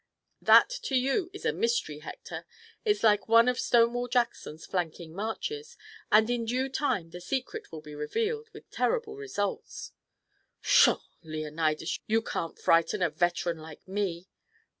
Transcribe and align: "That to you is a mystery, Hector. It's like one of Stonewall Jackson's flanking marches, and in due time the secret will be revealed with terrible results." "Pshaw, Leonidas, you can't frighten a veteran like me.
"That 0.41 0.71
to 0.85 0.95
you 0.97 1.29
is 1.31 1.45
a 1.45 1.53
mystery, 1.53 1.99
Hector. 1.99 2.47
It's 2.83 3.03
like 3.03 3.27
one 3.27 3.47
of 3.47 3.59
Stonewall 3.59 4.07
Jackson's 4.07 4.65
flanking 4.65 5.13
marches, 5.13 5.77
and 6.11 6.27
in 6.27 6.45
due 6.45 6.69
time 6.69 7.11
the 7.11 7.21
secret 7.21 7.71
will 7.71 7.81
be 7.81 7.93
revealed 7.93 8.49
with 8.51 8.71
terrible 8.71 9.15
results." 9.15 9.91
"Pshaw, 10.63 11.01
Leonidas, 11.21 11.99
you 12.07 12.23
can't 12.23 12.57
frighten 12.57 13.03
a 13.03 13.11
veteran 13.11 13.59
like 13.59 13.87
me. 13.87 14.27